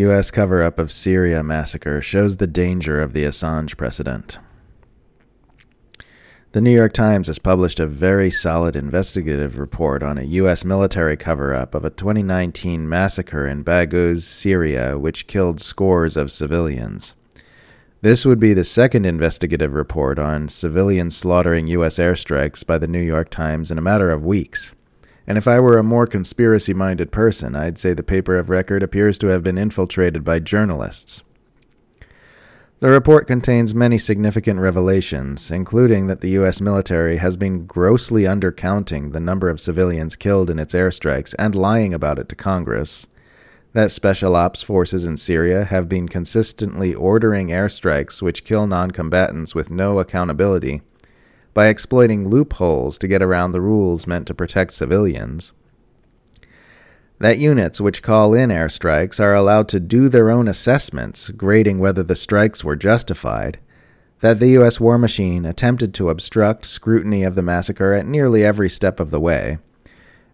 U.S. 0.00 0.30
cover 0.30 0.62
up 0.62 0.78
of 0.78 0.90
Syria 0.90 1.42
massacre 1.42 2.00
shows 2.00 2.38
the 2.38 2.46
danger 2.46 3.02
of 3.02 3.12
the 3.12 3.24
Assange 3.24 3.76
precedent. 3.76 4.38
The 6.52 6.62
New 6.62 6.70
York 6.74 6.94
Times 6.94 7.26
has 7.26 7.38
published 7.38 7.78
a 7.78 7.86
very 7.86 8.30
solid 8.30 8.76
investigative 8.76 9.58
report 9.58 10.02
on 10.02 10.16
a 10.16 10.22
U.S. 10.22 10.64
military 10.64 11.18
cover 11.18 11.52
up 11.52 11.74
of 11.74 11.84
a 11.84 11.90
2019 11.90 12.88
massacre 12.88 13.46
in 13.46 13.62
Baghouz, 13.62 14.22
Syria, 14.22 14.96
which 14.98 15.26
killed 15.26 15.60
scores 15.60 16.16
of 16.16 16.32
civilians. 16.32 17.14
This 18.00 18.24
would 18.24 18.40
be 18.40 18.54
the 18.54 18.64
second 18.64 19.04
investigative 19.04 19.74
report 19.74 20.18
on 20.18 20.48
civilians 20.48 21.14
slaughtering 21.14 21.66
U.S. 21.66 21.98
airstrikes 21.98 22.66
by 22.66 22.78
the 22.78 22.88
New 22.88 23.02
York 23.02 23.28
Times 23.28 23.70
in 23.70 23.76
a 23.76 23.82
matter 23.82 24.08
of 24.08 24.24
weeks. 24.24 24.74
And 25.30 25.38
if 25.38 25.46
I 25.46 25.60
were 25.60 25.78
a 25.78 25.84
more 25.84 26.08
conspiracy 26.08 26.74
minded 26.74 27.12
person, 27.12 27.54
I'd 27.54 27.78
say 27.78 27.92
the 27.92 28.02
paper 28.02 28.36
of 28.36 28.50
record 28.50 28.82
appears 28.82 29.16
to 29.20 29.28
have 29.28 29.44
been 29.44 29.58
infiltrated 29.58 30.24
by 30.24 30.40
journalists. 30.40 31.22
The 32.80 32.90
report 32.90 33.28
contains 33.28 33.72
many 33.72 33.96
significant 33.96 34.58
revelations, 34.58 35.52
including 35.52 36.08
that 36.08 36.20
the 36.20 36.30
U.S. 36.30 36.60
military 36.60 37.18
has 37.18 37.36
been 37.36 37.64
grossly 37.64 38.24
undercounting 38.24 39.12
the 39.12 39.20
number 39.20 39.48
of 39.48 39.60
civilians 39.60 40.16
killed 40.16 40.50
in 40.50 40.58
its 40.58 40.74
airstrikes 40.74 41.32
and 41.38 41.54
lying 41.54 41.94
about 41.94 42.18
it 42.18 42.28
to 42.30 42.34
Congress, 42.34 43.06
that 43.72 43.92
special 43.92 44.34
ops 44.34 44.62
forces 44.62 45.04
in 45.04 45.16
Syria 45.16 45.64
have 45.64 45.88
been 45.88 46.08
consistently 46.08 46.92
ordering 46.92 47.50
airstrikes 47.50 48.20
which 48.20 48.42
kill 48.42 48.66
non 48.66 48.90
combatants 48.90 49.54
with 49.54 49.70
no 49.70 50.00
accountability 50.00 50.82
by 51.52 51.68
exploiting 51.68 52.28
loopholes 52.28 52.98
to 52.98 53.08
get 53.08 53.22
around 53.22 53.52
the 53.52 53.60
rules 53.60 54.06
meant 54.06 54.26
to 54.26 54.34
protect 54.34 54.72
civilians 54.72 55.52
that 57.20 57.38
units 57.38 57.80
which 57.80 58.02
call 58.02 58.32
in 58.32 58.48
airstrikes 58.48 59.20
are 59.20 59.34
allowed 59.34 59.68
to 59.68 59.78
do 59.78 60.08
their 60.08 60.30
own 60.30 60.48
assessments, 60.48 61.28
grading 61.28 61.78
whether 61.78 62.02
the 62.02 62.16
strikes 62.16 62.64
were 62.64 62.74
justified, 62.74 63.58
that 64.20 64.38
the 64.38 64.48
U.S. 64.48 64.80
war 64.80 64.96
machine 64.96 65.44
attempted 65.44 65.92
to 65.94 66.08
obstruct 66.08 66.64
scrutiny 66.64 67.22
of 67.22 67.34
the 67.34 67.42
massacre 67.42 67.92
at 67.92 68.06
nearly 68.06 68.42
every 68.42 68.70
step 68.70 68.98
of 68.98 69.10
the 69.10 69.20
way, 69.20 69.58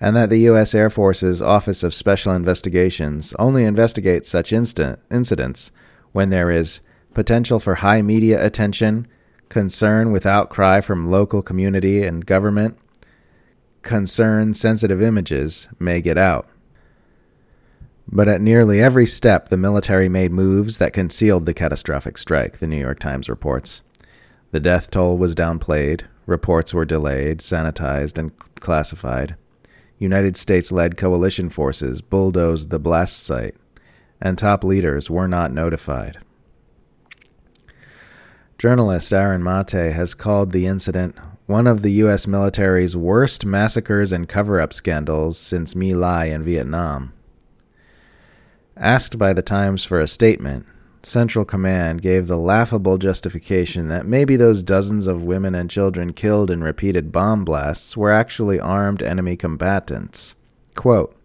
and 0.00 0.16
that 0.16 0.28
the 0.28 0.40
U.S. 0.40 0.74
Air 0.74 0.90
Force's 0.90 1.40
Office 1.40 1.84
of 1.84 1.94
Special 1.94 2.34
Investigations 2.34 3.32
only 3.38 3.62
investigates 3.62 4.28
such 4.28 4.52
incidents 4.52 5.70
when 6.10 6.30
there 6.30 6.50
is 6.50 6.80
potential 7.14 7.60
for 7.60 7.76
high 7.76 8.02
media 8.02 8.44
attention, 8.44 9.06
concern 9.52 10.10
with 10.10 10.24
outcry 10.24 10.80
from 10.80 11.10
local 11.10 11.42
community 11.42 12.02
and 12.02 12.24
government, 12.24 12.78
concern 13.82 14.54
sensitive 14.54 15.02
images 15.02 15.68
may 15.78 16.00
get 16.00 16.16
out. 16.16 16.48
But 18.08 18.28
at 18.28 18.40
nearly 18.40 18.80
every 18.80 19.04
step, 19.04 19.50
the 19.50 19.58
military 19.58 20.08
made 20.08 20.32
moves 20.32 20.78
that 20.78 20.94
concealed 20.94 21.44
the 21.44 21.52
catastrophic 21.52 22.16
strike, 22.16 22.58
the 22.58 22.66
New 22.66 22.78
York 22.78 22.98
Times 22.98 23.28
reports. 23.28 23.82
The 24.52 24.60
death 24.60 24.90
toll 24.90 25.18
was 25.18 25.34
downplayed, 25.34 26.04
reports 26.24 26.72
were 26.72 26.86
delayed, 26.86 27.40
sanitized, 27.40 28.16
and 28.16 28.32
classified. 28.58 29.36
United 29.98 30.38
States 30.38 30.72
led 30.72 30.96
coalition 30.96 31.50
forces 31.50 32.00
bulldozed 32.00 32.70
the 32.70 32.78
blast 32.78 33.22
site, 33.22 33.54
and 34.18 34.38
top 34.38 34.64
leaders 34.64 35.10
were 35.10 35.28
not 35.28 35.52
notified. 35.52 36.18
Journalist 38.62 39.12
Aaron 39.12 39.42
Mate 39.42 39.92
has 39.92 40.14
called 40.14 40.52
the 40.52 40.68
incident 40.68 41.16
one 41.46 41.66
of 41.66 41.82
the 41.82 41.90
U.S. 41.94 42.28
military's 42.28 42.96
worst 42.96 43.44
massacres 43.44 44.12
and 44.12 44.28
cover 44.28 44.60
up 44.60 44.72
scandals 44.72 45.36
since 45.36 45.74
My 45.74 45.86
Lai 45.86 46.26
in 46.26 46.44
Vietnam. 46.44 47.12
Asked 48.76 49.18
by 49.18 49.32
the 49.32 49.42
Times 49.42 49.82
for 49.82 49.98
a 49.98 50.06
statement, 50.06 50.64
Central 51.02 51.44
Command 51.44 52.02
gave 52.02 52.28
the 52.28 52.38
laughable 52.38 52.98
justification 52.98 53.88
that 53.88 54.06
maybe 54.06 54.36
those 54.36 54.62
dozens 54.62 55.08
of 55.08 55.24
women 55.24 55.56
and 55.56 55.68
children 55.68 56.12
killed 56.12 56.48
in 56.48 56.62
repeated 56.62 57.10
bomb 57.10 57.44
blasts 57.44 57.96
were 57.96 58.12
actually 58.12 58.60
armed 58.60 59.02
enemy 59.02 59.34
combatants. 59.34 60.36
Quote, 60.76 61.16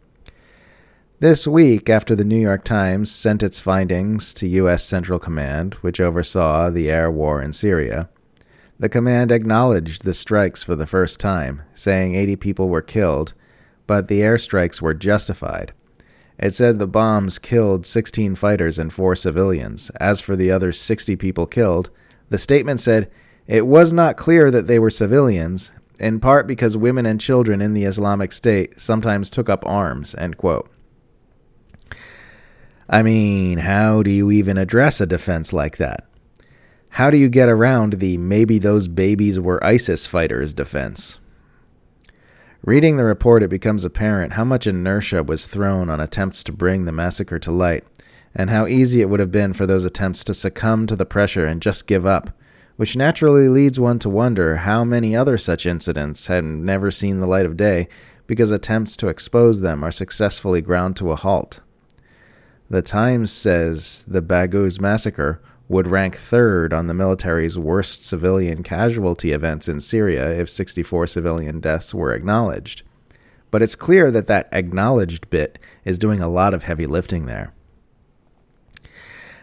this 1.19 1.47
week, 1.47 1.89
after 1.89 2.15
the 2.15 2.23
New 2.23 2.39
York 2.39 2.63
Times 2.63 3.09
sent 3.09 3.41
its 3.41 3.59
findings 3.59 4.35
to 4.35 4.47
U.S. 4.47 4.83
Central 4.83 5.17
Command, 5.17 5.73
which 5.75 5.99
oversaw 5.99 6.69
the 6.69 6.91
air 6.91 7.09
war 7.09 7.41
in 7.41 7.53
Syria, 7.53 8.07
the 8.79 8.87
command 8.87 9.31
acknowledged 9.31 10.03
the 10.03 10.13
strikes 10.13 10.61
for 10.61 10.75
the 10.75 10.85
first 10.85 11.19
time, 11.19 11.63
saying 11.73 12.13
80 12.13 12.35
people 12.35 12.69
were 12.69 12.83
killed, 12.83 13.33
but 13.87 14.07
the 14.07 14.19
airstrikes 14.19 14.79
were 14.79 14.93
justified. 14.93 15.73
It 16.37 16.53
said 16.53 16.77
the 16.77 16.85
bombs 16.85 17.39
killed 17.39 17.87
16 17.87 18.35
fighters 18.35 18.77
and 18.77 18.93
4 18.93 19.15
civilians. 19.15 19.89
As 19.99 20.21
for 20.21 20.35
the 20.35 20.51
other 20.51 20.71
60 20.71 21.15
people 21.15 21.47
killed, 21.47 21.89
the 22.29 22.37
statement 22.37 22.79
said 22.79 23.09
it 23.47 23.65
was 23.65 23.91
not 23.91 24.17
clear 24.17 24.51
that 24.51 24.67
they 24.67 24.77
were 24.77 24.91
civilians, 24.91 25.71
in 25.99 26.19
part 26.19 26.45
because 26.45 26.77
women 26.77 27.07
and 27.07 27.19
children 27.19 27.59
in 27.59 27.73
the 27.73 27.85
Islamic 27.85 28.31
State 28.31 28.79
sometimes 28.79 29.31
took 29.31 29.49
up 29.49 29.65
arms. 29.65 30.13
I 32.89 33.03
mean, 33.03 33.57
how 33.57 34.01
do 34.01 34.09
you 34.09 34.31
even 34.31 34.57
address 34.57 35.01
a 35.01 35.05
defense 35.05 35.51
like 35.51 35.75
that? 35.77 36.07
How 36.89 37.09
do 37.09 37.17
you 37.17 37.27
get 37.27 37.49
around 37.49 37.93
the 37.93 38.17
maybe 38.17 38.59
those 38.59 38.87
babies 38.87 39.39
were 39.39 39.63
ISIS 39.63 40.07
fighters 40.07 40.53
defense? 40.53 41.19
Reading 42.63 42.95
the 42.95 43.03
report, 43.03 43.43
it 43.43 43.49
becomes 43.49 43.83
apparent 43.83 44.33
how 44.33 44.45
much 44.45 44.67
inertia 44.67 45.21
was 45.21 45.45
thrown 45.45 45.89
on 45.89 45.99
attempts 45.99 46.43
to 46.45 46.53
bring 46.53 46.85
the 46.85 46.93
massacre 46.93 47.39
to 47.39 47.51
light, 47.51 47.83
and 48.33 48.49
how 48.49 48.67
easy 48.67 49.01
it 49.01 49.09
would 49.09 49.19
have 49.19 49.31
been 49.31 49.51
for 49.51 49.65
those 49.65 49.83
attempts 49.83 50.23
to 50.23 50.33
succumb 50.33 50.87
to 50.87 50.95
the 50.95 51.05
pressure 51.05 51.45
and 51.45 51.61
just 51.61 51.87
give 51.87 52.05
up, 52.05 52.29
which 52.77 52.95
naturally 52.95 53.49
leads 53.49 53.79
one 53.79 53.99
to 53.99 54.09
wonder 54.09 54.57
how 54.57 54.85
many 54.85 55.13
other 55.13 55.37
such 55.37 55.65
incidents 55.65 56.27
had 56.27 56.43
never 56.43 56.89
seen 56.89 57.19
the 57.19 57.27
light 57.27 57.45
of 57.45 57.57
day 57.57 57.89
because 58.27 58.51
attempts 58.51 58.95
to 58.95 59.07
expose 59.09 59.59
them 59.59 59.83
are 59.83 59.91
successfully 59.91 60.61
ground 60.61 60.95
to 60.95 61.11
a 61.11 61.15
halt. 61.15 61.59
The 62.69 62.81
Times 62.81 63.31
says 63.31 64.03
the 64.09 64.21
Baghouz 64.21 64.81
massacre 64.81 65.41
would 65.69 65.87
rank 65.87 66.17
third 66.17 66.73
on 66.73 66.87
the 66.87 66.93
military's 66.93 67.57
worst 67.57 68.05
civilian 68.05 68.63
casualty 68.63 69.31
events 69.31 69.69
in 69.69 69.79
Syria 69.79 70.31
if 70.31 70.49
64 70.49 71.07
civilian 71.07 71.59
deaths 71.59 71.93
were 71.93 72.13
acknowledged. 72.13 72.83
But 73.51 73.61
it's 73.61 73.75
clear 73.75 74.11
that 74.11 74.27
that 74.27 74.49
acknowledged 74.51 75.29
bit 75.29 75.59
is 75.85 75.97
doing 75.97 76.21
a 76.21 76.29
lot 76.29 76.53
of 76.53 76.63
heavy 76.63 76.87
lifting 76.87 77.25
there. 77.25 77.53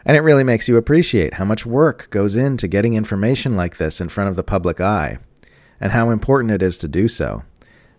And 0.05 0.17
it 0.19 0.21
really 0.21 0.45
makes 0.45 0.69
you 0.69 0.77
appreciate 0.77 1.35
how 1.35 1.47
much 1.47 1.65
work 1.65 2.09
goes 2.11 2.37
into 2.37 2.69
getting 2.69 2.93
information 2.93 3.57
like 3.57 3.79
this 3.79 4.03
in 4.03 4.11
front 4.11 4.29
of 4.29 4.37
the 4.37 4.43
public 4.43 4.81
eye, 4.81 5.19
and 5.81 5.93
how 5.93 6.11
important 6.11 6.53
it 6.53 6.61
is 6.61 6.77
to 6.79 6.89
do 6.89 7.09
so, 7.09 7.43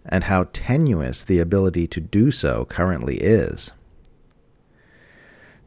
and 0.06 0.26
how 0.26 0.48
tenuous 0.54 1.24
the 1.24 1.40
ability 1.40 1.88
to 1.88 2.00
do 2.00 2.30
so 2.30 2.66
currently 2.66 3.18
is. 3.18 3.72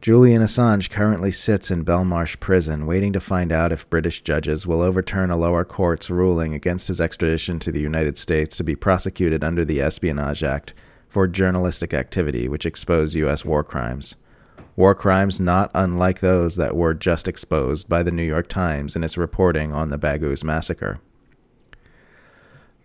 Julian 0.01 0.41
Assange 0.41 0.89
currently 0.89 1.29
sits 1.29 1.69
in 1.69 1.83
Belmarsh 1.83 2.39
prison, 2.39 2.85
waiting 2.85 3.11
to 3.11 3.19
find 3.19 3.51
out 3.51 3.73
if 3.73 3.89
British 3.89 4.21
judges 4.21 4.65
will 4.65 4.81
overturn 4.81 5.29
a 5.29 5.35
lower 5.35 5.65
court's 5.65 6.09
ruling 6.09 6.53
against 6.53 6.87
his 6.87 7.01
extradition 7.01 7.59
to 7.59 7.69
the 7.69 7.81
United 7.81 8.17
States 8.17 8.55
to 8.55 8.63
be 8.63 8.77
prosecuted 8.77 9.43
under 9.43 9.65
the 9.65 9.81
Espionage 9.81 10.41
Act 10.41 10.73
for 11.09 11.27
journalistic 11.27 11.93
activity 11.93 12.47
which 12.47 12.65
exposed 12.65 13.13
U.S. 13.15 13.43
war 13.43 13.61
crimes. 13.61 14.15
War 14.77 14.95
crimes 14.95 15.37
not 15.37 15.69
unlike 15.73 16.21
those 16.21 16.55
that 16.55 16.77
were 16.77 16.93
just 16.93 17.27
exposed 17.27 17.89
by 17.89 18.01
the 18.01 18.11
New 18.11 18.23
York 18.23 18.47
Times 18.47 18.95
in 18.95 19.03
its 19.03 19.17
reporting 19.17 19.73
on 19.73 19.89
the 19.89 19.99
Baghouz 19.99 20.45
massacre. 20.45 21.01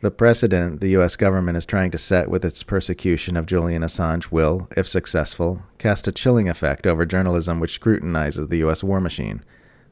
The 0.04 0.10
precedent 0.10 0.82
the 0.82 0.90
U.S. 0.90 1.16
government 1.16 1.56
is 1.56 1.64
trying 1.64 1.90
to 1.92 1.96
set 1.96 2.28
with 2.28 2.44
its 2.44 2.62
persecution 2.62 3.38
of 3.38 3.46
Julian 3.46 3.80
Assange 3.80 4.30
will, 4.30 4.68
if 4.76 4.86
successful, 4.86 5.62
cast 5.78 6.06
a 6.06 6.12
chilling 6.12 6.46
effect 6.46 6.86
over 6.86 7.06
journalism 7.06 7.58
which 7.58 7.72
scrutinizes 7.72 8.48
the 8.48 8.58
U.S. 8.58 8.84
war 8.84 9.00
machine, 9.00 9.42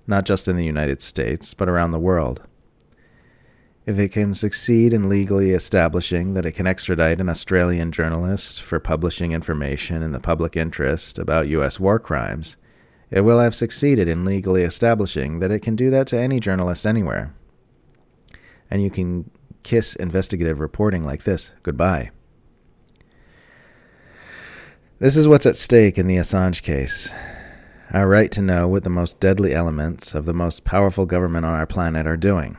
not 0.07 0.27
just 0.27 0.49
in 0.49 0.57
the 0.57 0.67
United 0.67 1.01
States, 1.01 1.55
but 1.55 1.67
around 1.67 1.93
the 1.93 1.99
world. 1.99 2.43
If 3.87 3.99
it 3.99 4.13
can 4.13 4.35
succeed 4.35 4.93
in 4.93 5.09
legally 5.09 5.53
establishing 5.53 6.35
that 6.35 6.45
it 6.45 6.53
can 6.53 6.67
extradite 6.67 7.19
an 7.19 7.31
Australian 7.31 7.91
journalist 7.91 8.61
for 8.61 8.79
publishing 8.79 9.33
information 9.33 10.03
in 10.03 10.13
the 10.13 10.21
public 10.21 10.59
interest 10.59 11.19
about 11.19 11.49
U.S. 11.49 11.81
war 11.81 11.99
crimes, 11.99 12.59
it 13.11 13.23
will 13.23 13.39
have 13.39 13.55
succeeded 13.55 14.09
in 14.09 14.27
legally 14.27 14.63
establishing 14.63 15.39
that 15.39 15.51
it 15.51 15.61
can 15.61 15.75
do 15.75 15.89
that 15.89 16.07
to 16.09 16.19
any 16.19 16.39
journalist 16.39 16.85
anywhere. 16.85 17.35
And 18.71 18.83
you 18.83 18.91
can 18.91 19.31
kiss 19.63 19.95
investigative 19.97 20.61
reporting 20.61 21.05
like 21.05 21.25
this 21.25 21.53
goodbye. 21.63 22.11
This 24.99 25.17
is 25.17 25.27
what's 25.27 25.47
at 25.47 25.57
stake 25.57 25.99
in 25.99 26.07
the 26.07 26.17
Assange 26.17 26.63
case. 26.63 27.13
Our 27.93 28.09
right 28.09 28.31
to 28.33 28.41
know 28.41 28.69
what 28.69 28.85
the 28.85 28.91
most 28.91 29.21
deadly 29.21 29.53
elements 29.53 30.15
of 30.15 30.25
the 30.25 30.33
most 30.33 30.65
powerful 30.65 31.07
government 31.07 31.45
on 31.45 31.55
our 31.55 31.67
planet 31.67 32.07
are 32.07 32.17
doing. 32.17 32.57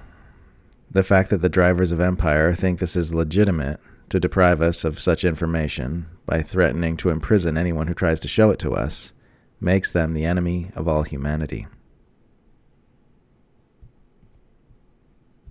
The 0.92 1.04
fact 1.04 1.30
that 1.30 1.42
the 1.42 1.50
drivers 1.50 1.92
of 1.92 2.00
empire 2.00 2.54
think 2.54 2.80
this 2.80 2.96
is 2.96 3.16
legitimate 3.16 3.80
to 4.10 4.20
deprive 4.20 4.62
us 4.62 4.84
of 4.84 5.00
such 5.00 5.24
information 5.24 6.06
by 6.26 6.44
threatening 6.44 6.98
to 6.98 7.10
imprison 7.10 7.58
anyone 7.58 7.88
who 7.88 7.94
tries 7.94 8.20
to 8.20 8.28
show 8.28 8.52
it 8.52 8.60
to 8.60 8.76
us 8.76 9.14
makes 9.60 9.90
them 9.90 10.14
the 10.14 10.26
enemy 10.26 10.70
of 10.76 10.88
all 10.88 11.04
humanity. 11.04 11.66